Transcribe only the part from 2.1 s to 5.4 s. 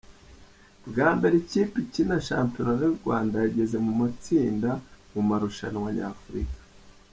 Shampiona y’u Rwanda yageze mu matsinda mu